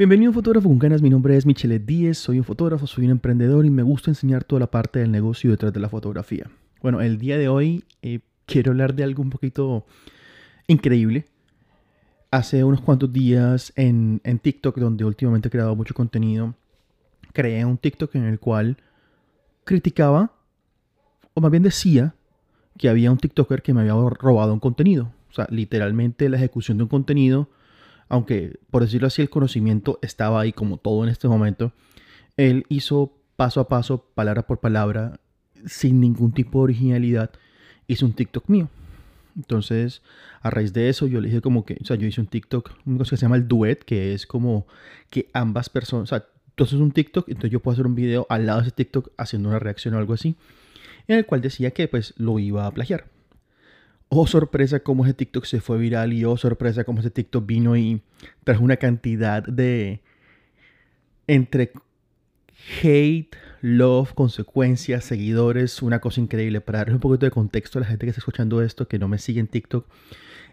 Bienvenido 0.00 0.30
a 0.30 0.32
Fotógrafo 0.32 0.66
con 0.66 0.78
Ganas, 0.78 1.02
mi 1.02 1.10
nombre 1.10 1.36
es 1.36 1.44
Michele 1.44 1.78
Díez, 1.78 2.16
soy 2.16 2.38
un 2.38 2.44
fotógrafo, 2.44 2.86
soy 2.86 3.04
un 3.04 3.10
emprendedor 3.10 3.66
y 3.66 3.70
me 3.70 3.82
gusta 3.82 4.10
enseñar 4.10 4.44
toda 4.44 4.60
la 4.60 4.70
parte 4.70 4.98
del 4.98 5.10
negocio 5.10 5.50
detrás 5.50 5.74
de 5.74 5.80
la 5.80 5.90
fotografía. 5.90 6.50
Bueno, 6.80 7.02
el 7.02 7.18
día 7.18 7.36
de 7.36 7.48
hoy 7.48 7.84
eh, 8.00 8.20
quiero 8.46 8.70
hablar 8.70 8.94
de 8.94 9.04
algo 9.04 9.22
un 9.22 9.28
poquito 9.28 9.84
increíble. 10.68 11.26
Hace 12.30 12.64
unos 12.64 12.80
cuantos 12.80 13.12
días 13.12 13.74
en, 13.76 14.22
en 14.24 14.38
TikTok, 14.38 14.78
donde 14.78 15.04
últimamente 15.04 15.48
he 15.48 15.50
creado 15.50 15.76
mucho 15.76 15.92
contenido, 15.92 16.54
creé 17.34 17.66
un 17.66 17.76
TikTok 17.76 18.14
en 18.14 18.24
el 18.24 18.40
cual 18.40 18.78
criticaba, 19.64 20.32
o 21.34 21.42
más 21.42 21.50
bien 21.50 21.62
decía, 21.62 22.14
que 22.78 22.88
había 22.88 23.12
un 23.12 23.18
TikToker 23.18 23.60
que 23.60 23.74
me 23.74 23.82
había 23.82 23.92
robado 23.92 24.54
un 24.54 24.60
contenido. 24.60 25.12
O 25.28 25.34
sea, 25.34 25.46
literalmente 25.50 26.30
la 26.30 26.38
ejecución 26.38 26.78
de 26.78 26.84
un 26.84 26.88
contenido 26.88 27.50
aunque 28.10 28.58
por 28.70 28.82
decirlo 28.82 29.06
así 29.06 29.22
el 29.22 29.30
conocimiento 29.30 29.98
estaba 30.02 30.40
ahí 30.40 30.52
como 30.52 30.76
todo 30.76 31.04
en 31.04 31.10
este 31.10 31.28
momento, 31.28 31.72
él 32.36 32.66
hizo 32.68 33.16
paso 33.36 33.60
a 33.60 33.68
paso, 33.68 34.04
palabra 34.14 34.46
por 34.46 34.58
palabra, 34.58 35.20
sin 35.64 36.00
ningún 36.00 36.32
tipo 36.32 36.58
de 36.58 36.64
originalidad, 36.64 37.30
hizo 37.86 38.04
un 38.04 38.12
TikTok 38.12 38.48
mío. 38.48 38.68
Entonces, 39.36 40.02
a 40.42 40.50
raíz 40.50 40.72
de 40.72 40.88
eso, 40.88 41.06
yo 41.06 41.20
le 41.20 41.28
dije 41.28 41.40
como 41.40 41.64
que, 41.64 41.78
o 41.80 41.84
sea, 41.84 41.96
yo 41.96 42.06
hice 42.06 42.20
un 42.20 42.26
TikTok, 42.26 42.72
una 42.84 42.98
cosa 42.98 43.10
que 43.10 43.16
se 43.16 43.22
llama 43.22 43.36
el 43.36 43.46
duet, 43.46 43.84
que 43.84 44.12
es 44.12 44.26
como 44.26 44.66
que 45.08 45.30
ambas 45.32 45.70
personas, 45.70 46.02
o 46.02 46.06
sea, 46.06 46.26
tú 46.56 46.64
haces 46.64 46.80
un 46.80 46.90
TikTok, 46.90 47.28
entonces 47.28 47.52
yo 47.52 47.60
puedo 47.60 47.74
hacer 47.74 47.86
un 47.86 47.94
video 47.94 48.26
al 48.28 48.44
lado 48.44 48.60
de 48.60 48.66
ese 48.66 48.76
TikTok 48.76 49.12
haciendo 49.16 49.48
una 49.48 49.60
reacción 49.60 49.94
o 49.94 49.98
algo 49.98 50.14
así, 50.14 50.34
en 51.06 51.16
el 51.16 51.26
cual 51.26 51.40
decía 51.40 51.70
que 51.70 51.86
pues 51.86 52.12
lo 52.16 52.38
iba 52.40 52.66
a 52.66 52.70
plagiar 52.72 53.06
oh 54.10 54.26
sorpresa 54.26 54.80
cómo 54.80 55.04
ese 55.04 55.14
TikTok 55.14 55.44
se 55.44 55.60
fue 55.60 55.78
viral 55.78 56.12
y 56.12 56.24
oh 56.24 56.36
sorpresa 56.36 56.84
cómo 56.84 57.00
ese 57.00 57.10
TikTok 57.10 57.46
vino 57.46 57.76
y 57.76 58.02
trajo 58.44 58.62
una 58.62 58.76
cantidad 58.76 59.42
de 59.42 60.02
entre 61.26 61.72
hate, 62.82 63.36
love, 63.62 64.12
consecuencias, 64.14 65.04
seguidores, 65.04 65.80
una 65.80 66.00
cosa 66.00 66.20
increíble. 66.20 66.60
Para 66.60 66.80
darles 66.80 66.94
un 66.94 67.00
poquito 67.00 67.24
de 67.24 67.30
contexto 67.30 67.78
a 67.78 67.82
la 67.82 67.86
gente 67.86 68.04
que 68.04 68.10
está 68.10 68.20
escuchando 68.20 68.60
esto, 68.62 68.88
que 68.88 68.98
no 68.98 69.08
me 69.08 69.18
sigue 69.18 69.40
en 69.40 69.46
TikTok, 69.46 69.86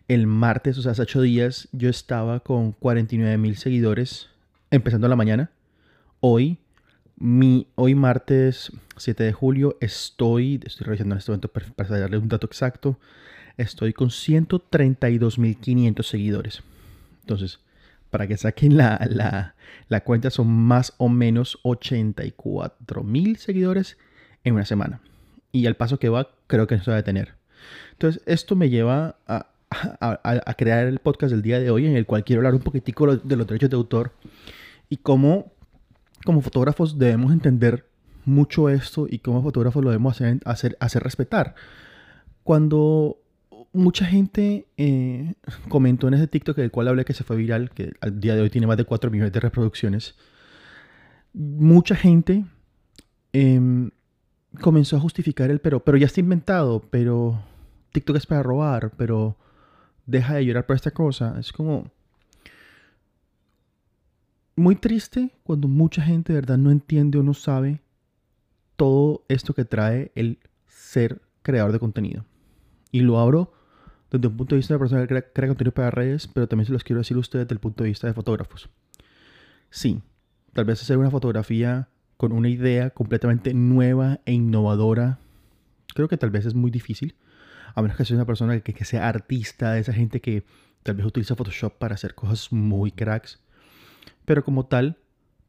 el 0.08 0.28
martes, 0.28 0.78
o 0.78 0.84
sea, 0.84 0.92
hace 0.92 1.02
ocho 1.02 1.22
días, 1.22 1.68
yo 1.72 1.90
estaba 1.90 2.40
con 2.42 2.72
49 2.74 3.38
mil 3.38 3.58
seguidores 3.58 4.30
empezando 4.70 5.08
la 5.08 5.16
mañana. 5.16 5.52
Hoy, 6.20 6.60
mi, 7.18 7.68
hoy 7.76 7.96
martes 7.96 8.72
7 8.98 9.24
de 9.24 9.34
julio, 9.34 9.78
estoy, 9.82 10.62
estoy 10.64 10.86
revisando 10.86 11.16
en 11.16 11.20
este 11.20 11.32
momento 11.32 11.48
para, 11.50 11.66
para 11.68 12.00
darle 12.00 12.18
un 12.20 12.30
dato 12.30 12.46
exacto, 12.46 13.00
estoy 13.58 13.94
con 13.94 14.10
132.500 14.10 16.04
seguidores. 16.04 16.64
Entonces, 17.22 17.60
para 18.10 18.28
que 18.28 18.38
saquen 18.38 18.78
la, 18.78 19.56
cuenta, 20.04 20.30
son 20.30 20.48
más 20.48 20.94
o 20.98 21.10
menos 21.10 21.60
84.000 21.64 23.36
seguidores 23.38 23.98
en 24.44 24.54
una 24.54 24.66
semana. 24.66 25.02
Y 25.52 25.66
al 25.66 25.76
paso 25.76 26.00
que 26.00 26.10
va, 26.10 26.30
creo 26.48 26.68
que 26.68 26.76
eso 26.76 26.92
va 26.92 26.98
a 26.98 27.04
tener. 27.04 27.34
Entonces, 27.94 28.22
esto 28.26 28.56
me 28.56 28.70
lleva 28.70 29.18
a, 29.28 29.48
crear 30.58 30.88
el 30.88 31.00
podcast 31.00 31.32
del 31.32 31.42
día 31.42 31.60
de 31.60 31.70
hoy, 31.70 31.86
en 31.86 31.98
el 31.98 32.06
cual 32.06 32.24
quiero 32.24 32.40
hablar 32.40 32.56
un 32.56 32.62
poquitico 32.62 33.18
de 33.18 33.36
los 33.36 33.46
derechos 33.46 33.70
de 33.70 33.76
autor 33.76 34.14
y 34.90 34.98
cómo, 34.98 35.52
como 36.24 36.42
fotógrafos, 36.42 36.98
debemos 36.98 37.34
entender 37.34 37.86
mucho 38.24 38.70
esto 38.70 39.08
y 39.10 39.20
cómo 39.20 39.44
fotógrafos 39.44 39.84
lo 39.84 39.90
debemos 39.90 40.16
hacer, 40.16 40.40
hacer, 40.46 40.78
hacer 40.80 41.04
respetar. 41.04 41.56
Cuando 42.44 43.18
mucha 43.78 44.06
gente 44.06 44.68
eh, 44.78 45.36
comentó 45.70 46.08
en 46.08 46.16
ese 46.16 46.28
TikTok 46.28 46.58
del 46.58 46.72
cual 46.72 46.88
hablé 46.88 47.06
que 47.06 47.14
se 47.14 47.24
fue 47.24 47.38
viral, 47.38 47.70
que 47.70 47.94
al 48.02 48.20
día 48.20 48.36
de 48.36 48.42
hoy 48.42 48.50
tiene 48.50 48.68
más 48.68 48.78
de 48.78 48.86
4 48.86 49.10
millones 49.12 49.32
de 49.32 49.40
reproducciones. 49.40 50.16
Mucha 51.34 51.96
gente 51.96 52.46
em, 53.34 53.92
comenzó 54.60 54.98
a 54.98 55.00
justificar 55.00 55.52
el 55.52 55.60
pero, 55.60 55.84
pero 55.84 55.98
ya 55.98 56.08
está 56.08 56.20
inventado, 56.20 56.82
pero 56.90 57.42
TikTok 57.92 58.18
es 58.18 58.26
para 58.26 58.44
robar, 58.44 58.92
pero 58.98 59.38
deja 60.06 60.36
de 60.36 60.46
llorar 60.46 60.66
por 60.66 60.76
esta 60.76 60.92
cosa. 60.92 61.36
Es 61.40 61.52
como 61.52 61.92
muy 64.56 64.76
triste 64.76 65.32
cuando 65.44 65.68
mucha 65.68 66.02
gente 66.02 66.34
de 66.34 66.40
verdad 66.40 66.58
no 66.58 66.72
entiende 66.72 67.20
o 67.20 67.24
no 67.24 67.36
sabe 67.36 67.82
todo 68.76 69.24
esto 69.28 69.54
que 69.54 69.66
trae 69.66 70.12
el 70.16 70.40
ser 70.68 71.22
creador 71.44 71.72
de 71.72 71.80
contenido. 71.80 72.26
Y 72.92 73.02
lo 73.02 73.20
abro 73.20 73.54
desde 74.12 74.28
un 74.28 74.38
punto 74.38 74.56
de 74.56 74.58
vista 74.58 74.74
de 74.74 74.80
persona 74.80 75.06
que 75.06 75.24
crea, 75.34 75.48
contenido 75.48 75.74
para 75.74 75.92
redes, 75.92 76.28
pero 76.28 76.48
también 76.48 76.66
se 76.66 76.74
los 76.74 76.84
quiero 76.84 77.00
decir 77.00 77.18
a 77.18 77.20
ustedes 77.20 77.46
desde 77.46 77.56
el 77.56 77.60
punto 77.60 77.84
de 77.84 77.90
vista 77.90 78.08
de 78.08 78.14
fotógrafos. 78.14 78.70
Sí, 79.70 80.02
tal 80.54 80.66
vez 80.66 80.82
hacer 80.82 80.98
una 80.98 81.12
fotografía 81.12 81.90
con 82.16 82.32
una 82.32 82.50
idea 82.50 82.90
completamente 82.90 83.54
nueva 83.54 84.20
e 84.26 84.34
innovadora, 84.34 85.20
creo 85.94 86.08
que 86.08 86.18
tal 86.18 86.32
vez 86.32 86.46
es 86.46 86.56
muy 86.56 86.72
difícil, 86.72 87.16
a 87.76 87.82
menos 87.82 87.98
que 87.98 88.06
sea 88.06 88.16
una 88.16 88.26
persona 88.26 88.60
que, 88.62 88.74
que 88.74 88.86
sea 88.86 89.08
artista, 89.08 89.74
de 89.74 89.82
esa 89.82 89.94
gente 89.94 90.22
que 90.22 90.44
tal 90.84 90.96
vez 90.96 91.06
utiliza 91.06 91.36
Photoshop 91.36 91.78
para 91.78 91.96
hacer 91.96 92.16
cosas 92.16 92.52
muy 92.52 92.92
cracks. 92.92 93.40
Pero 94.26 94.44
como 94.44 94.66
tal, 94.66 94.98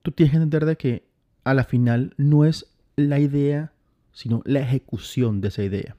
tú 0.02 0.10
tienes 0.12 0.32
que 0.32 0.36
entender 0.36 0.66
de 0.66 0.76
que 0.76 1.08
a 1.44 1.54
la 1.54 1.64
final 1.64 2.12
no 2.18 2.44
es 2.44 2.66
la 2.96 3.18
idea, 3.18 3.72
sino 4.12 4.42
la 4.44 4.60
ejecución 4.60 5.40
de 5.40 5.48
esa 5.48 5.62
idea. 5.62 5.96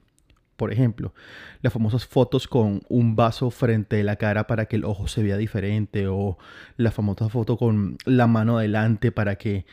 Por 0.60 0.74
ejemplo, 0.74 1.14
las 1.62 1.72
famosas 1.72 2.06
fotos 2.06 2.50
con 2.50 2.82
un 2.90 3.16
vaso 3.16 3.50
frente 3.50 4.02
a 4.02 4.04
la 4.04 4.18
cara 4.18 4.46
para 4.46 4.66
que 4.66 4.76
el 4.76 4.84
ojo 4.84 5.08
se 5.08 5.24
vea 5.24 5.38
diferente 5.38 6.08
o 6.10 6.38
la 6.76 6.92
famosa 6.92 7.30
foto 7.30 7.56
con 7.56 7.96
la 8.04 8.28
mano 8.28 8.58
adelante 8.58 9.14
para 9.14 9.38
que 9.38 9.66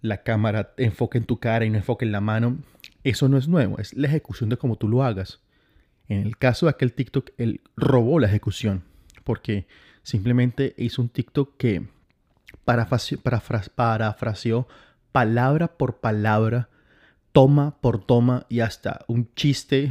la 0.00 0.22
cámara 0.22 0.72
enfoque 0.78 1.18
en 1.18 1.24
tu 1.24 1.38
cara 1.38 1.66
y 1.66 1.70
no 1.70 1.76
enfoque 1.76 2.06
en 2.06 2.12
la 2.12 2.22
mano. 2.22 2.56
Eso 3.04 3.28
no 3.28 3.36
es 3.36 3.48
nuevo, 3.48 3.78
es 3.78 3.92
la 3.92 4.06
ejecución 4.06 4.48
de 4.48 4.56
cómo 4.56 4.76
tú 4.76 4.88
lo 4.88 5.04
hagas. 5.04 5.40
En 6.08 6.22
el 6.22 6.38
caso 6.38 6.64
de 6.64 6.70
aquel 6.70 6.94
TikTok, 6.94 7.32
él 7.36 7.60
robó 7.76 8.18
la 8.18 8.28
ejecución 8.28 8.82
porque 9.24 9.66
simplemente 10.02 10.72
hizo 10.78 11.02
un 11.02 11.10
TikTok 11.10 11.54
que 11.58 11.86
parafraseó 12.64 13.18
palabra 15.12 15.68
por 15.76 15.96
palabra 15.98 16.70
toma 17.32 17.76
por 17.80 18.04
toma 18.04 18.46
y 18.48 18.60
hasta 18.60 19.04
un 19.06 19.32
chiste 19.34 19.90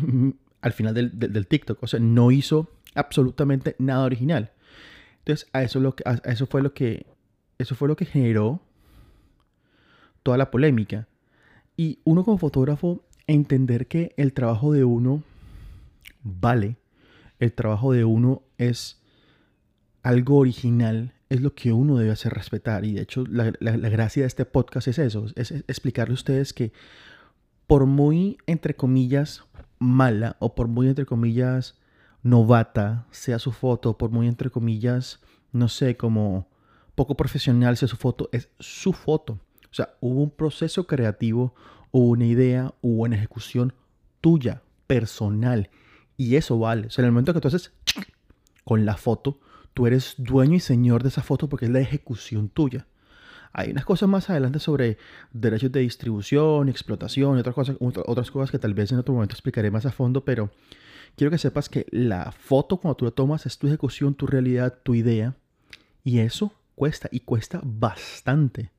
al 0.61 0.73
final 0.73 0.93
del, 0.93 1.47
TikTok. 1.47 1.81
O 1.81 1.87
sea, 1.87 1.99
no 1.99 2.31
hizo 2.31 2.71
absolutamente 2.95 3.75
nada 3.79 4.03
original. 4.03 4.51
Entonces, 5.19 5.47
a 5.53 5.63
eso, 5.63 5.79
lo 5.79 5.95
que, 5.95 6.03
a 6.05 6.15
eso, 6.31 6.45
fue 6.45 6.61
lo 6.61 6.73
que, 6.73 7.05
eso 7.57 7.75
fue 7.75 7.87
lo 7.87 7.95
que 7.95 8.05
generó 8.05 8.61
toda 10.23 10.37
la 10.37 10.51
polémica. 10.51 11.07
Y 11.77 11.99
uno 12.03 12.23
como 12.23 12.37
fotógrafo, 12.37 13.03
entender 13.27 13.87
que 13.87 14.13
el 14.17 14.33
trabajo 14.33 14.73
de 14.73 14.83
uno 14.83 15.23
vale, 16.23 16.77
el 17.39 17.53
trabajo 17.53 17.93
de 17.93 18.03
uno 18.03 18.43
es 18.57 19.01
algo 20.03 20.37
original, 20.37 21.13
es 21.29 21.41
lo 21.41 21.53
que 21.53 21.71
uno 21.71 21.97
debe 21.97 22.11
hacer 22.11 22.33
respetar. 22.33 22.83
Y 22.83 22.93
de 22.93 23.01
hecho, 23.01 23.23
la, 23.29 23.53
la 23.59 23.89
gracia 23.89 24.23
de 24.23 24.27
este 24.27 24.45
podcast 24.45 24.89
es 24.89 24.99
eso, 24.99 25.27
es 25.35 25.51
explicarle 25.51 26.13
a 26.13 26.15
ustedes 26.15 26.53
que 26.53 26.73
por 27.69 27.85
muy, 27.85 28.39
entre 28.47 28.75
comillas, 28.75 29.43
mala 29.77 30.37
o 30.39 30.55
por 30.55 30.67
muy, 30.67 30.87
entre 30.87 31.05
comillas, 31.05 31.77
novata 32.23 33.05
sea 33.11 33.37
su 33.37 33.51
foto, 33.51 33.95
por 33.95 34.09
muy, 34.09 34.27
entre 34.27 34.49
comillas, 34.49 35.19
no 35.51 35.67
sé, 35.67 35.95
como 35.95 36.49
poco 36.95 37.15
profesional 37.15 37.77
sea 37.77 37.87
su 37.87 37.95
foto, 37.95 38.27
es 38.31 38.49
su 38.57 38.91
foto. 38.91 39.33
O 39.65 39.73
sea, 39.75 39.93
hubo 39.99 40.23
un 40.23 40.31
proceso 40.31 40.87
creativo, 40.87 41.53
hubo 41.91 42.09
una 42.09 42.25
idea, 42.25 42.73
hubo 42.81 43.03
una 43.03 43.17
ejecución 43.17 43.75
tuya, 44.19 44.63
personal. 44.87 45.69
Y 46.17 46.37
eso 46.37 46.57
vale. 46.57 46.87
O 46.87 46.89
sea, 46.89 47.03
en 47.03 47.05
el 47.05 47.11
momento 47.11 47.35
que 47.35 47.39
tú 47.39 47.49
haces 47.49 47.71
con 48.63 48.83
la 48.83 48.97
foto, 48.97 49.41
tú 49.75 49.85
eres 49.85 50.15
dueño 50.17 50.55
y 50.55 50.59
señor 50.59 51.03
de 51.03 51.09
esa 51.09 51.21
foto 51.21 51.47
porque 51.47 51.65
es 51.65 51.71
la 51.71 51.81
ejecución 51.81 52.49
tuya. 52.49 52.87
Hay 53.51 53.71
unas 53.71 53.85
cosas 53.85 54.07
más 54.07 54.29
adelante 54.29 54.59
sobre 54.59 54.97
derechos 55.33 55.71
de 55.71 55.79
distribución, 55.79 56.69
explotación 56.69 57.37
y 57.37 57.39
otras 57.39 57.55
cosas, 57.55 57.77
otras 57.79 58.31
cosas 58.31 58.51
que 58.51 58.59
tal 58.59 58.73
vez 58.73 58.91
en 58.91 58.99
otro 58.99 59.13
momento 59.13 59.33
explicaré 59.33 59.71
más 59.71 59.85
a 59.85 59.91
fondo, 59.91 60.23
pero 60.23 60.51
quiero 61.15 61.31
que 61.31 61.37
sepas 61.37 61.69
que 61.69 61.85
la 61.91 62.31
foto 62.31 62.77
cuando 62.77 62.95
tú 62.95 63.05
la 63.05 63.11
tomas 63.11 63.45
es 63.45 63.57
tu 63.57 63.67
ejecución, 63.67 64.13
tu 64.13 64.27
realidad, 64.27 64.77
tu 64.83 64.95
idea, 64.95 65.35
y 66.03 66.19
eso 66.19 66.53
cuesta, 66.75 67.09
y 67.11 67.21
cuesta 67.21 67.59
bastante. 67.63 68.71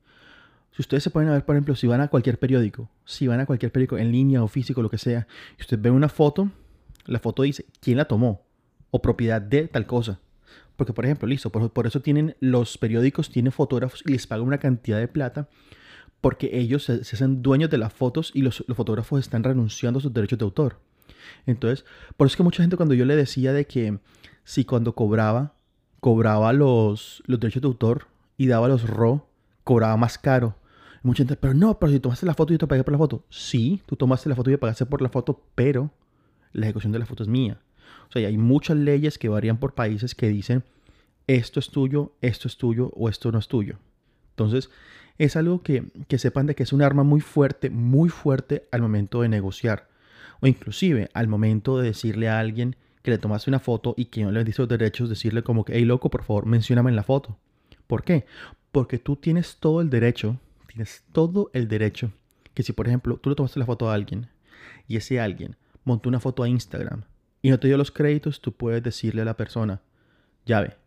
Si 0.71 0.81
ustedes 0.81 1.03
se 1.03 1.09
pueden 1.09 1.29
ver, 1.29 1.45
por 1.45 1.55
ejemplo, 1.55 1.75
si 1.75 1.85
van 1.85 1.99
a 1.99 2.07
cualquier 2.07 2.39
periódico, 2.39 2.89
si 3.05 3.27
van 3.27 3.41
a 3.41 3.45
cualquier 3.45 3.71
periódico 3.71 3.97
en 3.97 4.11
línea 4.11 4.41
o 4.41 4.47
físico, 4.47 4.81
lo 4.81 4.89
que 4.89 4.97
sea, 4.97 5.27
y 5.57 5.61
usted 5.61 5.77
ve 5.79 5.91
una 5.91 6.07
foto, 6.07 6.49
la 7.05 7.19
foto 7.19 7.43
dice 7.43 7.65
quién 7.81 7.97
la 7.97 8.05
tomó 8.05 8.41
o 8.89 9.01
propiedad 9.01 9.41
de 9.41 9.67
tal 9.67 9.85
cosa. 9.85 10.19
Porque, 10.75 10.93
por 10.93 11.05
ejemplo, 11.05 11.27
listo, 11.27 11.51
por, 11.51 11.87
eso 11.87 12.01
tienen 12.01 12.35
los 12.39 12.77
periódicos, 12.77 13.29
tienen 13.29 13.51
fotógrafos 13.51 14.03
y 14.05 14.11
les 14.11 14.25
pagan 14.27 14.47
una 14.47 14.57
cantidad 14.57 14.99
de 14.99 15.07
plata 15.07 15.47
porque 16.21 16.57
ellos 16.57 16.85
se, 16.85 16.93
hacen 16.93 17.41
dueños 17.41 17.69
de 17.69 17.79
las 17.79 17.93
fotos 17.93 18.31
y 18.33 18.41
los, 18.41 18.63
fotógrafos 18.75 19.19
están 19.19 19.43
renunciando 19.43 19.99
a 19.99 20.01
sus 20.01 20.13
derechos 20.13 20.39
de 20.39 20.45
autor. 20.45 20.79
Entonces, 21.45 21.85
por 22.15 22.27
eso 22.27 22.33
es 22.33 22.37
que 22.37 22.43
mucha 22.43 22.63
gente 22.63 22.77
cuando 22.77 22.93
yo 22.93 23.05
le 23.05 23.15
decía 23.15 23.53
de 23.53 23.65
que 23.65 23.99
si 24.43 24.65
cuando 24.65 24.93
cobraba, 24.93 25.55
cobraba 25.99 26.53
los, 26.53 27.23
los 27.25 27.39
derechos 27.39 27.61
de 27.61 27.67
autor 27.67 28.07
y 28.37 28.47
daba 28.47 28.67
los 28.67 28.87
RAW, 28.87 29.25
cobraba 29.63 29.97
más 29.97 30.17
caro. 30.17 30.55
mucha 31.03 31.19
gente, 31.19 31.35
pero 31.35 31.53
no, 31.53 31.79
pero 31.79 31.91
si 31.91 31.99
tomaste 31.99 32.25
la 32.25 32.33
foto 32.33 32.53
y 32.53 32.55
yo 32.55 32.59
te 32.59 32.67
pagué 32.67 32.83
por 32.83 32.91
la 32.91 32.97
foto. 32.97 33.25
Sí, 33.29 33.81
tú 33.85 33.95
tomaste 33.95 34.29
la 34.29 34.35
foto 34.35 34.49
y 34.49 34.53
yo 34.53 34.59
pagaste 34.59 34.85
por 34.85 35.01
la 35.01 35.09
foto, 35.09 35.43
pero 35.55 35.91
la 36.53 36.65
ejecución 36.65 36.91
de 36.91 36.99
la 36.99 37.05
foto 37.05 37.23
es 37.23 37.29
mía. 37.29 37.59
O 38.09 38.11
sea, 38.11 38.27
hay 38.27 38.37
muchas 38.37 38.77
leyes 38.77 39.17
que 39.17 39.29
varían 39.29 39.57
por 39.57 39.73
países 39.73 40.15
que 40.15 40.27
dicen 40.29 40.63
esto 41.27 41.59
es 41.59 41.69
tuyo, 41.69 42.13
esto 42.21 42.47
es 42.47 42.57
tuyo 42.57 42.91
o 42.95 43.07
esto 43.07 43.31
no 43.31 43.39
es 43.39 43.47
tuyo. 43.47 43.77
Entonces, 44.31 44.69
es 45.17 45.35
algo 45.35 45.61
que, 45.61 45.85
que 46.07 46.17
sepan 46.17 46.45
de 46.45 46.55
que 46.55 46.63
es 46.63 46.73
un 46.73 46.81
arma 46.81 47.03
muy 47.03 47.21
fuerte, 47.21 47.69
muy 47.69 48.09
fuerte 48.09 48.67
al 48.71 48.81
momento 48.81 49.21
de 49.21 49.29
negociar. 49.29 49.87
O 50.41 50.47
inclusive 50.47 51.09
al 51.13 51.27
momento 51.27 51.77
de 51.77 51.87
decirle 51.87 52.27
a 52.27 52.39
alguien 52.39 52.75
que 53.03 53.11
le 53.11 53.17
tomaste 53.17 53.49
una 53.49 53.59
foto 53.59 53.93
y 53.97 54.05
que 54.05 54.23
no 54.23 54.31
le 54.31 54.43
dice 54.43 54.61
los 54.61 54.69
derechos, 54.69 55.09
decirle 55.09 55.43
como 55.43 55.63
que, 55.63 55.73
hey 55.75 55.85
loco, 55.85 56.09
por 56.09 56.23
favor, 56.23 56.45
mencióname 56.45 56.89
en 56.89 56.95
la 56.95 57.03
foto. 57.03 57.37
¿Por 57.87 58.03
qué? 58.03 58.25
Porque 58.71 58.97
tú 58.97 59.15
tienes 59.15 59.57
todo 59.57 59.81
el 59.81 59.89
derecho, 59.89 60.37
tienes 60.67 61.03
todo 61.11 61.49
el 61.53 61.67
derecho, 61.67 62.11
que 62.53 62.63
si 62.63 62.73
por 62.73 62.87
ejemplo 62.87 63.17
tú 63.17 63.29
le 63.29 63.35
tomaste 63.35 63.59
la 63.59 63.65
foto 63.65 63.89
a 63.89 63.93
alguien 63.93 64.27
y 64.87 64.97
ese 64.97 65.19
alguien 65.19 65.55
montó 65.83 66.09
una 66.09 66.19
foto 66.19 66.43
a 66.43 66.49
Instagram 66.49 67.03
y 67.41 67.49
no 67.49 67.59
te 67.59 67.67
dio 67.67 67.77
los 67.77 67.91
créditos, 67.91 68.41
tú 68.41 68.53
puedes 68.53 68.83
decirle 68.83 69.21
a 69.21 69.25
la 69.25 69.37
persona, 69.37 69.81
llave, 70.45 70.77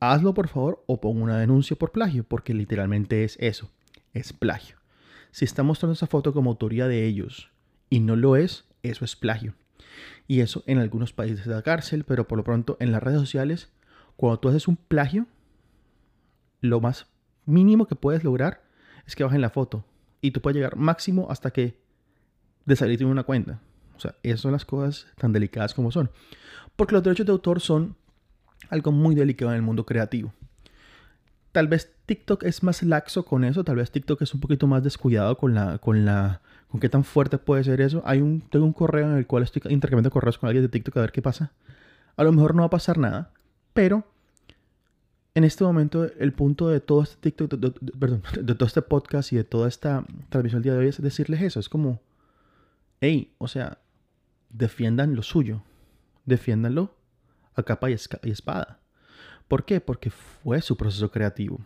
hazlo 0.00 0.34
por 0.34 0.48
favor 0.48 0.84
o 0.86 1.00
pon 1.00 1.22
una 1.22 1.38
denuncia 1.38 1.76
por 1.76 1.92
plagio, 1.92 2.24
porque 2.24 2.54
literalmente 2.54 3.24
es 3.24 3.36
eso, 3.40 3.70
es 4.12 4.32
plagio. 4.32 4.76
Si 5.30 5.44
está 5.44 5.62
mostrando 5.62 5.94
esa 5.94 6.06
foto 6.06 6.32
como 6.32 6.50
autoría 6.50 6.86
de 6.86 7.04
ellos 7.04 7.50
y 7.90 8.00
no 8.00 8.16
lo 8.16 8.36
es, 8.36 8.64
eso 8.82 9.04
es 9.04 9.16
plagio. 9.16 9.54
Y 10.26 10.40
eso 10.40 10.62
en 10.66 10.78
algunos 10.78 11.12
países 11.12 11.44
de 11.44 11.54
la 11.54 11.62
cárcel, 11.62 12.04
pero 12.04 12.26
por 12.26 12.38
lo 12.38 12.44
pronto 12.44 12.76
en 12.80 12.92
las 12.92 13.02
redes 13.02 13.20
sociales, 13.20 13.70
cuando 14.16 14.38
tú 14.38 14.48
haces 14.48 14.68
un 14.68 14.76
plagio, 14.76 15.26
lo 16.60 16.80
más 16.80 17.06
mínimo 17.46 17.86
que 17.86 17.96
puedes 17.96 18.24
lograr 18.24 18.62
es 19.06 19.16
que 19.16 19.24
bajen 19.24 19.40
la 19.40 19.50
foto. 19.50 19.84
Y 20.20 20.30
tú 20.30 20.40
puedes 20.40 20.56
llegar 20.56 20.76
máximo 20.76 21.26
hasta 21.30 21.50
que 21.50 21.78
de 22.64 23.04
una 23.04 23.24
cuenta. 23.24 23.60
O 23.96 24.00
sea, 24.00 24.14
esas 24.22 24.40
son 24.40 24.52
las 24.52 24.64
cosas 24.64 25.06
tan 25.16 25.32
delicadas 25.32 25.74
como 25.74 25.90
son. 25.90 26.10
Porque 26.76 26.94
los 26.94 27.02
derechos 27.02 27.26
de 27.26 27.32
autor 27.32 27.60
son 27.60 27.96
algo 28.70 28.92
muy 28.92 29.14
delicado 29.14 29.50
en 29.52 29.56
el 29.56 29.62
mundo 29.62 29.86
creativo. 29.86 30.32
Tal 31.52 31.68
vez 31.68 31.94
TikTok 32.06 32.42
es 32.42 32.62
más 32.62 32.82
laxo 32.82 33.24
con 33.24 33.44
eso, 33.44 33.62
tal 33.62 33.76
vez 33.76 33.90
TikTok 33.90 34.22
es 34.22 34.34
un 34.34 34.40
poquito 34.40 34.66
más 34.66 34.82
descuidado 34.82 35.38
con 35.38 35.54
la, 35.54 35.78
con 35.78 36.04
la, 36.04 36.40
con 36.68 36.80
qué 36.80 36.88
tan 36.88 37.04
fuerte 37.04 37.38
puede 37.38 37.62
ser 37.62 37.80
eso. 37.80 38.02
Hay 38.04 38.20
un, 38.20 38.40
tengo 38.40 38.66
un 38.66 38.72
correo 38.72 39.08
en 39.10 39.16
el 39.16 39.26
cual 39.26 39.44
estoy 39.44 39.62
intercambiando 39.70 40.10
correos 40.10 40.38
con 40.38 40.48
alguien 40.48 40.64
de 40.64 40.68
TikTok 40.68 40.96
a 40.96 41.00
ver 41.02 41.12
qué 41.12 41.22
pasa. 41.22 41.52
A 42.16 42.24
lo 42.24 42.32
mejor 42.32 42.54
no 42.54 42.62
va 42.62 42.66
a 42.66 42.70
pasar 42.70 42.98
nada, 42.98 43.30
pero 43.72 44.04
en 45.34 45.44
este 45.44 45.64
momento 45.64 46.04
el 46.18 46.32
punto 46.32 46.68
de 46.68 46.80
todo 46.80 47.02
este 47.02 47.30
TikTok, 47.30 47.54
perdón, 47.98 48.22
de 48.40 48.54
todo 48.54 48.66
este 48.66 48.82
podcast 48.82 49.32
y 49.32 49.36
de 49.36 49.44
toda 49.44 49.68
esta 49.68 50.04
transmisión 50.30 50.58
el 50.58 50.62
día 50.64 50.72
de 50.72 50.78
hoy 50.78 50.88
es 50.88 51.00
decirles 51.00 51.42
eso. 51.42 51.60
Es 51.60 51.68
como, 51.68 52.00
hey, 53.00 53.32
o 53.38 53.48
sea, 53.48 53.78
defiendan 54.50 55.14
lo 55.14 55.22
suyo, 55.22 55.62
defiéndanlo 56.24 56.96
a 57.54 57.62
capa 57.62 57.90
y, 57.90 57.94
espada. 57.94 58.80
¿Por 59.48 59.64
qué? 59.64 59.80
Porque 59.80 60.10
fue 60.10 60.60
su 60.60 60.76
proceso 60.76 61.10
creativo. 61.10 61.60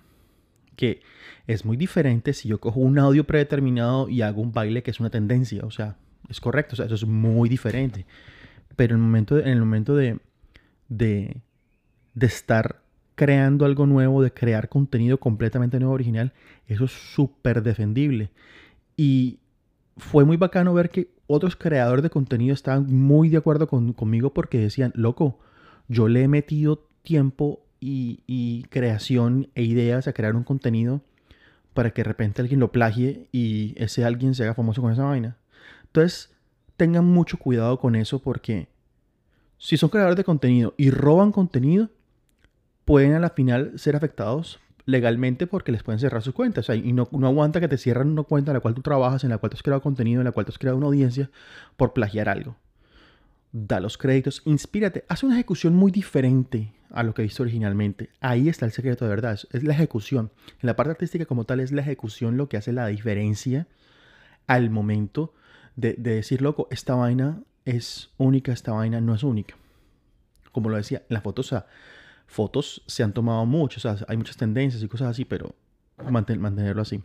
Que 0.76 1.00
es 1.46 1.64
muy 1.64 1.76
diferente 1.76 2.32
si 2.32 2.48
yo 2.48 2.60
cojo 2.60 2.80
un 2.80 2.98
audio 2.98 3.24
predeterminado 3.24 4.08
y 4.08 4.22
hago 4.22 4.40
un 4.42 4.52
baile 4.52 4.82
que 4.82 4.90
es 4.90 5.00
una 5.00 5.10
tendencia. 5.10 5.64
O 5.64 5.70
sea, 5.70 5.96
es 6.28 6.40
correcto. 6.40 6.74
O 6.74 6.76
sea, 6.76 6.86
eso 6.86 6.94
es 6.94 7.04
muy 7.04 7.48
diferente. 7.48 8.06
Pero 8.76 8.94
en 8.94 9.00
el 9.00 9.04
momento, 9.04 9.38
en 9.38 9.48
el 9.48 9.60
momento 9.60 9.96
de, 9.96 10.20
de, 10.88 11.40
de 12.14 12.26
estar 12.26 12.82
creando 13.14 13.64
algo 13.64 13.86
nuevo, 13.86 14.22
de 14.22 14.32
crear 14.32 14.68
contenido 14.68 15.18
completamente 15.18 15.80
nuevo, 15.80 15.94
original, 15.94 16.32
eso 16.68 16.84
es 16.84 16.92
súper 16.92 17.62
defendible. 17.62 18.30
Y 18.96 19.40
fue 19.96 20.24
muy 20.24 20.36
bacano 20.36 20.72
ver 20.74 20.90
que 20.90 21.08
otros 21.28 21.54
creadores 21.54 22.02
de 22.02 22.10
contenido 22.10 22.54
estaban 22.54 22.92
muy 22.92 23.28
de 23.28 23.36
acuerdo 23.36 23.68
conmigo 23.68 24.34
porque 24.34 24.58
decían, 24.58 24.92
loco, 24.96 25.38
yo 25.86 26.08
le 26.08 26.24
he 26.24 26.28
metido 26.28 26.88
tiempo 27.02 27.60
y, 27.80 28.64
creación 28.70 29.48
e 29.54 29.62
ideas 29.62 30.08
a 30.08 30.12
crear 30.12 30.34
un 30.34 30.42
contenido 30.42 31.00
para 31.74 31.92
que 31.92 32.02
de 32.02 32.08
repente 32.08 32.42
alguien 32.42 32.60
lo 32.60 32.72
plagie 32.72 33.28
y 33.30 33.74
ese 33.76 34.04
alguien 34.04 34.34
se 34.34 34.42
haga 34.42 34.54
famoso 34.54 34.82
con 34.82 34.92
esa 34.92 35.04
vaina. 35.04 35.36
Entonces, 35.84 36.34
tengan 36.76 37.04
mucho 37.04 37.38
cuidado 37.38 37.78
con 37.78 37.94
eso 37.94 38.20
porque 38.20 38.68
si 39.58 39.76
son 39.76 39.90
creadores 39.90 40.16
de 40.16 40.24
contenido 40.24 40.74
y 40.76 40.90
roban 40.90 41.30
contenido, 41.30 41.90
pueden 42.84 43.14
a 43.14 43.20
la 43.20 43.30
final 43.30 43.78
ser 43.78 43.94
afectados 43.94 44.58
legalmente 44.88 45.46
porque 45.46 45.70
les 45.70 45.82
pueden 45.82 46.00
cerrar 46.00 46.22
sus 46.22 46.34
cuentas. 46.34 46.68
y 46.70 46.92
no, 46.92 47.08
aguanta 47.22 47.60
que 47.60 47.68
te 47.68 47.76
cierren 47.76 48.08
una 48.08 48.22
cuenta 48.22 48.52
en 48.52 48.54
la 48.54 48.60
cual 48.60 48.74
tú 48.74 48.82
trabajas, 48.82 49.22
en 49.22 49.30
la 49.30 49.38
cual 49.38 49.50
tú 49.50 49.56
has 49.56 49.62
creado 49.62 49.82
contenido, 49.82 50.20
en 50.20 50.24
la 50.24 50.32
cual 50.32 50.46
tú 50.46 50.52
has 50.52 50.58
creado 50.58 50.78
una 50.78 50.86
audiencia 50.86 51.30
por 51.76 51.92
plagiar 51.92 52.28
algo 52.28 52.56
da 53.52 53.80
los 53.80 53.96
créditos, 53.96 54.42
inspírate, 54.44 55.04
haz 55.08 55.22
una 55.22 55.34
ejecución 55.34 55.74
muy 55.74 55.90
diferente 55.90 56.72
a 56.90 57.02
lo 57.02 57.14
que 57.14 57.22
viste 57.22 57.42
originalmente. 57.42 58.10
Ahí 58.20 58.48
está 58.48 58.66
el 58.66 58.72
secreto 58.72 59.04
de 59.04 59.10
verdad, 59.10 59.38
es 59.52 59.62
la 59.62 59.74
ejecución. 59.74 60.30
En 60.60 60.66
la 60.66 60.76
parte 60.76 60.92
artística 60.92 61.26
como 61.26 61.44
tal 61.44 61.60
es 61.60 61.72
la 61.72 61.82
ejecución 61.82 62.36
lo 62.36 62.48
que 62.48 62.56
hace 62.56 62.72
la 62.72 62.86
diferencia 62.86 63.66
al 64.46 64.70
momento 64.70 65.34
de, 65.76 65.94
decir, 65.94 66.42
loco, 66.42 66.68
esta 66.70 66.94
vaina 66.94 67.40
es 67.64 68.10
única, 68.18 68.52
esta 68.52 68.72
vaina 68.72 69.00
no 69.00 69.14
es 69.14 69.22
única. 69.22 69.54
Como 70.52 70.70
lo 70.70 70.76
decía, 70.76 70.98
en 71.08 71.14
las 71.14 71.22
fotos, 71.22 71.54
fotos 72.28 72.82
se 72.86 73.02
han 73.02 73.12
tomado 73.12 73.44
mucho, 73.46 73.78
o 73.78 73.80
sea, 73.80 73.96
hay 74.06 74.16
muchas 74.16 74.36
tendencias 74.36 74.80
y 74.82 74.86
cosas 74.86 75.08
así, 75.08 75.24
pero 75.24 75.54
mantenerlo 76.08 76.82
así. 76.82 77.02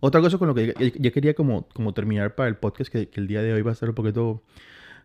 Otra 0.00 0.20
cosa 0.20 0.36
con 0.36 0.48
lo 0.48 0.54
que 0.54 0.74
ya, 1.00 1.10
quería 1.10 1.34
como, 1.34 1.66
como 1.68 1.94
terminar 1.94 2.34
para 2.34 2.48
el 2.48 2.56
podcast, 2.56 2.92
que, 2.92 3.08
el 3.14 3.26
día 3.26 3.42
de 3.42 3.52
hoy 3.54 3.62
va 3.62 3.70
a 3.70 3.74
estar 3.74 3.88
un 3.88 3.94
poquito 3.94 4.42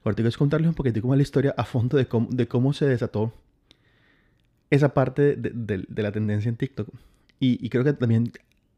Ahorita 0.04 0.27
es 0.27 0.38
contarles 0.38 0.68
un 0.68 0.75
poquitico 0.75 1.07
más 1.07 1.18
la 1.18 1.24
historia 1.24 1.54
a 1.57 1.63
fondo 1.63 1.95
de 1.95 2.07
cómo, 2.07 2.27
de 2.30 2.48
cómo 2.48 2.74
se 2.74 2.86
desató 2.86 3.31
esa 4.69 4.94
parte 4.94 5.36
de, 5.36 5.86
la 5.95 6.12
tendencia 6.12 6.50
en 6.50 6.57
TikTok. 6.57 6.89
Y, 7.39 7.69
creo 7.69 7.83
que 7.83 7.94
también 7.94 8.31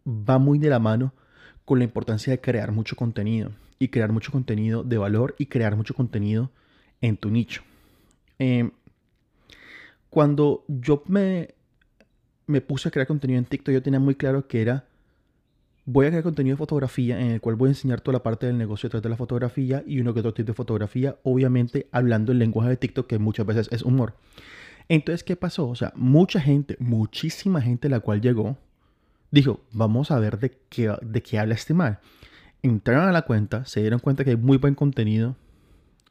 va 0.08 0.38
muy 0.40 0.60
de 0.60 0.70
la 0.70 0.80
mano 0.80 1.14
con 1.66 1.80
la 1.80 1.86
importancia 1.86 2.32
de 2.32 2.42
crear 2.42 2.72
mucho 2.72 2.96
contenido. 2.96 3.52
Y 3.80 3.90
crear 3.90 4.12
mucho 4.12 4.32
contenido 4.32 4.84
de 4.84 4.98
valor 4.98 5.36
y 5.38 5.48
crear 5.48 5.76
mucho 5.76 5.94
contenido 5.94 6.52
en 7.02 7.18
tu 7.18 7.30
nicho. 7.30 7.62
Em, 8.40 8.72
cuando 10.16 10.64
yo 10.70 11.04
me, 11.08 11.56
me 12.48 12.62
puse 12.62 12.88
a 12.88 12.92
crear 12.92 13.06
contenido 13.06 13.38
en 13.38 13.44
TikTok, 13.44 13.74
yo 13.74 13.84
tenía 13.84 14.00
muy 14.00 14.16
claro 14.16 14.48
que 14.48 14.62
era 14.62 14.86
Voy 15.84 16.06
a 16.06 16.10
crear 16.10 16.24
contenido 16.24 16.54
de 16.54 16.58
fotografía 16.58 17.20
en 17.20 17.32
el 17.32 17.42
cual 17.42 17.58
voy 17.58 17.68
a 17.68 17.72
enseñar 17.72 18.00
toda 18.00 18.14
la 18.14 18.24
parte 18.24 18.46
del 18.46 18.58
negocio 18.58 18.88
detrás 18.88 19.04
de 19.04 19.10
la 19.10 19.18
fotografía 19.18 19.84
y 19.86 20.00
uno 20.00 20.14
que 20.14 20.22
otro 20.22 20.34
tipo 20.34 20.48
de 20.48 20.54
fotografía, 20.54 21.18
obviamente 21.24 21.90
hablando 21.92 22.32
el 22.32 22.40
lenguaje 22.40 22.70
de 22.70 22.78
TikTok 22.78 23.08
que 23.08 23.20
muchas 23.20 23.46
veces 23.46 23.68
es 23.74 23.82
humor. 23.82 24.16
Entonces, 24.88 25.26
¿qué 25.26 25.36
pasó? 25.36 25.68
O 25.68 25.76
sea, 25.76 25.92
mucha 25.98 26.40
gente, 26.40 26.78
muchísima 26.80 27.62
gente 27.62 27.90
la 27.90 28.00
cual 28.00 28.22
llegó, 28.22 28.58
dijo, 29.32 29.60
vamos 29.74 30.12
a 30.12 30.20
ver 30.20 30.40
de 30.40 30.58
qué, 30.70 30.96
de 31.02 31.22
qué 31.22 31.40
habla 31.40 31.56
este 31.56 31.74
mal. 31.74 32.00
Entraron 32.64 33.10
a 33.10 33.12
la 33.12 33.24
cuenta, 33.24 33.66
se 33.66 33.82
dieron 33.82 34.00
cuenta 34.00 34.24
que 34.24 34.30
hay 34.30 34.38
muy 34.38 34.56
buen 34.56 34.76
contenido 34.76 35.36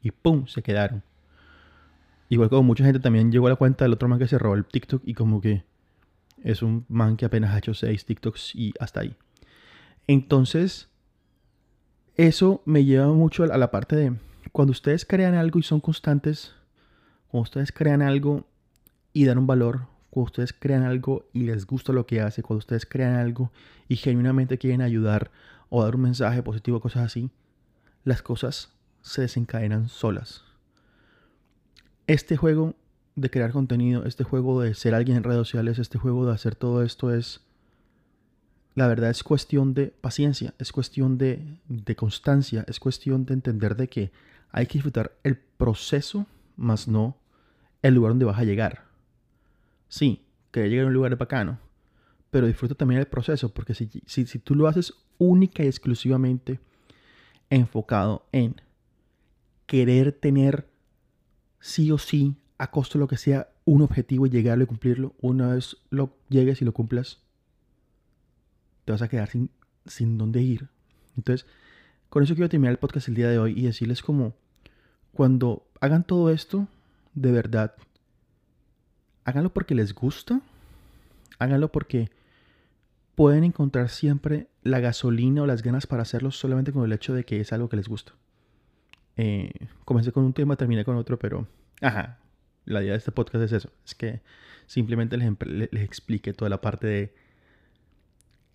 y 0.03 0.11
¡pum! 0.11 0.45
se 0.45 0.61
quedaron. 0.61 1.01
Igual 2.29 2.49
como 2.49 2.63
mucha 2.63 2.83
gente 2.83 2.99
también 2.99 3.31
llegó 3.31 3.47
a 3.47 3.51
la 3.51 3.55
cuenta 3.55 3.85
del 3.85 3.93
otro 3.93 4.07
man 4.07 4.19
que 4.19 4.27
se 4.27 4.39
robó 4.39 4.55
el 4.55 4.65
TikTok 4.65 5.01
y 5.05 5.13
como 5.13 5.41
que 5.41 5.63
es 6.43 6.61
un 6.61 6.85
man 6.89 7.17
que 7.17 7.25
apenas 7.25 7.53
ha 7.53 7.57
hecho 7.57 7.73
6 7.73 8.05
TikToks 8.05 8.55
y 8.55 8.73
hasta 8.79 9.01
ahí. 9.01 9.15
Entonces, 10.07 10.89
eso 12.15 12.61
me 12.65 12.85
lleva 12.85 13.07
mucho 13.07 13.43
a 13.43 13.57
la 13.57 13.71
parte 13.71 13.95
de 13.95 14.13
cuando 14.51 14.71
ustedes 14.71 15.05
crean 15.05 15.33
algo 15.33 15.59
y 15.59 15.63
son 15.63 15.81
constantes, 15.81 16.53
cuando 17.27 17.43
ustedes 17.43 17.71
crean 17.71 18.01
algo 18.01 18.45
y 19.11 19.25
dan 19.25 19.37
un 19.37 19.47
valor, 19.47 19.87
cuando 20.09 20.27
ustedes 20.27 20.53
crean 20.53 20.83
algo 20.83 21.27
y 21.33 21.41
les 21.41 21.67
gusta 21.67 21.91
lo 21.91 22.05
que 22.05 22.21
hace, 22.21 22.41
cuando 22.41 22.59
ustedes 22.59 22.85
crean 22.85 23.15
algo 23.15 23.51
y 23.89 23.97
genuinamente 23.97 24.57
quieren 24.57 24.81
ayudar 24.81 25.29
o 25.69 25.83
dar 25.83 25.95
un 25.95 26.03
mensaje 26.03 26.41
positivo, 26.41 26.79
cosas 26.79 27.03
así, 27.03 27.29
las 28.05 28.21
cosas 28.21 28.71
se 29.01 29.23
desencadenan 29.23 29.89
solas. 29.89 30.44
Este 32.07 32.37
juego 32.37 32.75
de 33.15 33.29
crear 33.29 33.51
contenido, 33.51 34.05
este 34.05 34.23
juego 34.23 34.61
de 34.61 34.73
ser 34.73 34.93
alguien 34.93 35.17
en 35.17 35.23
redes 35.23 35.39
sociales, 35.39 35.79
este 35.79 35.97
juego 35.97 36.25
de 36.25 36.33
hacer 36.33 36.55
todo 36.55 36.83
esto 36.83 37.13
es 37.13 37.41
la 38.75 38.87
verdad 38.87 39.09
es 39.09 39.23
cuestión 39.23 39.73
de 39.73 39.87
paciencia, 39.87 40.53
es 40.59 40.73
cuestión 40.73 41.17
de, 41.17 41.59
constancia, 41.95 42.65
es 42.67 42.79
cuestión 42.79 43.25
de 43.25 43.33
entender 43.33 43.77
de 43.77 43.87
que 43.87 44.11
hay 44.51 44.67
que 44.67 44.73
disfrutar 44.73 45.13
el 45.23 45.37
proceso, 45.37 46.27
más 46.57 46.87
no 46.87 47.17
el 47.81 47.95
lugar 47.95 48.11
donde 48.11 48.25
vas 48.25 48.37
a 48.37 48.43
llegar. 48.43 48.83
Sí, 49.87 50.25
que 50.51 50.67
llegar 50.67 50.85
a 50.85 50.87
un 50.87 50.93
lugar 50.93 51.15
bacano, 51.15 51.57
pero 52.31 52.47
disfruta 52.47 52.75
también 52.75 52.99
el 52.99 53.07
proceso, 53.07 53.53
porque 53.53 53.73
si, 53.73 53.89
si, 54.05 54.25
si 54.25 54.39
tú 54.39 54.55
lo 54.55 54.67
haces 54.67 54.93
única 55.17 55.63
y 55.63 55.67
exclusivamente 55.67 56.59
enfocado 57.49 58.25
en 58.33 58.61
querer 59.67 60.11
tener 60.11 60.67
sí 61.65 61.91
o 61.91 61.97
sí, 61.97 62.35
a 62.59 62.69
costo 62.69 62.99
de 62.99 63.01
lo 63.01 63.07
que 63.07 63.17
sea, 63.17 63.49
un 63.65 63.81
objetivo 63.81 64.27
y 64.27 64.29
llegarlo 64.29 64.65
y 64.65 64.67
cumplirlo, 64.67 65.15
una 65.19 65.47
vez 65.47 65.77
lo 65.89 66.15
llegues 66.29 66.61
y 66.61 66.65
lo 66.65 66.73
cumplas, 66.73 67.17
te 68.85 68.91
vas 68.91 69.01
a 69.01 69.07
quedar 69.07 69.29
sin, 69.31 69.49
sin 69.87 70.19
dónde 70.19 70.43
ir. 70.43 70.69
Entonces, 71.17 71.47
con 72.09 72.21
eso 72.21 72.35
quiero 72.35 72.49
terminar 72.49 72.73
el 72.73 72.77
podcast 72.77 73.07
el 73.07 73.15
día 73.15 73.29
de 73.29 73.39
hoy 73.39 73.59
y 73.59 73.63
decirles 73.63 74.03
como, 74.03 74.35
cuando 75.11 75.67
hagan 75.81 76.03
todo 76.03 76.29
esto, 76.29 76.67
de 77.15 77.31
verdad, 77.31 77.73
háganlo 79.23 79.51
porque 79.51 79.73
les 79.73 79.95
gusta, 79.95 80.41
háganlo 81.39 81.71
porque 81.71 82.11
pueden 83.15 83.43
encontrar 83.43 83.89
siempre 83.89 84.49
la 84.61 84.79
gasolina 84.81 85.41
o 85.41 85.47
las 85.47 85.63
ganas 85.63 85.87
para 85.87 86.03
hacerlo 86.03 86.29
solamente 86.29 86.71
con 86.71 86.85
el 86.85 86.93
hecho 86.93 87.15
de 87.15 87.25
que 87.25 87.41
es 87.41 87.51
algo 87.53 87.69
que 87.69 87.77
les 87.77 87.87
gusta. 87.87 88.13
Eh, 89.17 89.51
comencé 89.85 90.11
con 90.11 90.23
un 90.23 90.33
tema, 90.33 90.55
terminé 90.55 90.83
con 90.83 90.97
otro, 90.97 91.17
pero, 91.17 91.47
ajá, 91.81 92.19
la 92.65 92.81
idea 92.81 92.91
de 92.93 92.97
este 92.97 93.11
podcast 93.11 93.43
es 93.45 93.51
eso, 93.53 93.69
es 93.85 93.95
que 93.95 94.21
simplemente 94.65 95.17
les, 95.17 95.83
explique 95.83 96.33
toda 96.33 96.49
la 96.49 96.61
parte 96.61 96.87
de 96.87 97.13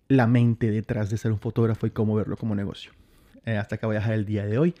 la 0.07 0.27
mente 0.27 0.69
detrás 0.69 1.09
de 1.09 1.17
ser 1.17 1.31
un 1.31 1.39
fotógrafo 1.39 1.87
y 1.87 1.91
cómo 1.91 2.15
verlo 2.15 2.35
como 2.37 2.53
negocio. 2.53 2.91
Eh, 3.45 3.57
hasta 3.57 3.75
acá 3.75 3.87
voy 3.87 3.95
a 3.95 3.99
dejar 3.99 4.13
el 4.13 4.25
día 4.25 4.45
de 4.45 4.57
hoy. 4.57 4.75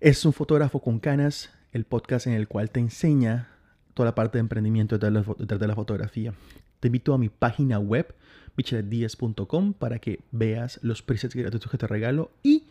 Es 0.00 0.24
un 0.24 0.32
fotógrafo 0.32 0.80
con 0.80 1.00
canas, 1.00 1.50
el 1.72 1.84
podcast 1.84 2.26
en 2.26 2.34
el 2.34 2.48
cual 2.48 2.70
te 2.70 2.80
enseña 2.80 3.48
toda 3.94 4.08
la 4.08 4.14
parte 4.14 4.38
de 4.38 4.40
emprendimiento 4.40 4.98
detrás 4.98 5.60
de 5.60 5.66
la 5.66 5.74
fotografía. 5.74 6.34
Te 6.80 6.88
invito 6.88 7.14
a 7.14 7.18
mi 7.18 7.28
página 7.28 7.78
web, 7.78 8.14
micheletdiez.com, 8.56 9.74
para 9.74 9.98
que 9.98 10.20
veas 10.30 10.78
los 10.82 11.02
presets 11.02 11.34
gratuitos 11.34 11.70
que 11.70 11.78
te 11.78 11.86
regalo 11.86 12.30
y 12.42 12.61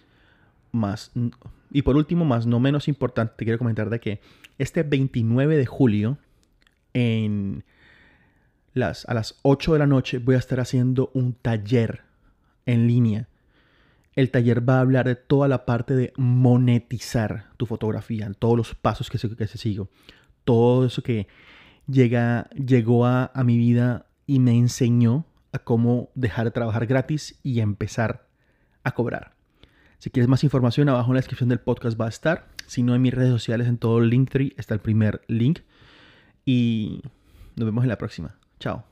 más 0.72 1.12
y 1.72 1.82
por 1.84 1.96
último, 1.96 2.26
más 2.26 2.46
no 2.46 2.60
menos 2.60 2.88
importante, 2.88 3.34
te 3.38 3.46
quiero 3.46 3.58
comentar 3.58 3.90
de 3.90 4.00
que 4.00 4.22
este 4.58 4.84
29 4.84 5.58
de 5.58 5.66
julio 5.66 6.18
en 6.94 7.64
las, 8.74 9.06
a 9.06 9.14
las 9.14 9.40
8 9.44 9.74
de 9.74 9.80
la 9.80 9.88
noche 9.88 10.20
voy 10.20 10.36
a 10.36 10.40
estar 10.40 10.60
haciendo 10.60 11.12
un 11.14 11.34
taller 11.34 12.02
en 12.66 12.88
línea. 12.88 13.28
El 14.16 14.30
taller 14.30 14.68
va 14.68 14.78
a 14.78 14.82
hablar 14.82 15.08
de 15.08 15.16
toda 15.16 15.48
la 15.48 15.66
parte 15.66 15.96
de 15.96 16.12
monetizar 16.18 17.46
tu 17.56 17.66
fotografía, 17.66 18.30
todos 18.38 18.58
los 18.58 18.76
pasos 18.76 19.10
que 19.10 19.18
se, 19.18 19.34
que 19.36 19.48
se 19.48 19.58
sigo, 19.58 19.90
todo 20.44 20.86
eso 20.86 21.02
que 21.02 21.28
llega, 21.88 22.50
llegó 22.50 23.06
a, 23.06 23.32
a 23.34 23.44
mi 23.46 23.58
vida 23.58 24.08
y 24.28 24.40
me 24.40 24.58
enseñó 24.58 25.26
a 25.54 25.60
cómo 25.60 26.10
dejar 26.16 26.46
de 26.46 26.52
trabajar 26.52 26.86
gratis 26.86 27.40
y 27.44 27.62
empezar 27.62 28.28
a 28.84 28.92
cobrar. 28.92 29.41
Si 30.02 30.10
quieres 30.10 30.28
más 30.28 30.44
información, 30.44 30.90
abajo 30.90 31.12
en 31.12 31.14
la 31.14 31.20
descripción 31.20 31.50
del 31.50 31.60
podcast 31.60 32.00
va 32.02 32.08
a 32.08 32.10
estar. 32.10 32.48
Si 32.66 32.82
no, 32.82 32.96
en 32.96 33.04
mis 33.04 33.14
redes 33.14 33.30
sociales, 33.30 33.68
en 33.68 33.78
todo 33.78 34.02
Linktree 34.02 34.56
está 34.58 34.74
el 34.74 34.80
primer 34.80 35.22
link. 35.28 35.60
Y 36.44 37.04
nos 37.56 37.68
vemos 37.68 37.84
en 37.84 37.90
la 37.90 38.00
próxima. 38.00 38.36
Chao. 38.60 38.91